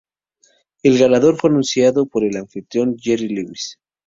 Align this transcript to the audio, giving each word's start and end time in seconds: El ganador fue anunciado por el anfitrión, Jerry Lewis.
El 0.81 0.97
ganador 0.97 1.37
fue 1.37 1.51
anunciado 1.51 2.07
por 2.07 2.23
el 2.25 2.35
anfitrión, 2.35 2.97
Jerry 2.97 3.27
Lewis. 3.35 3.77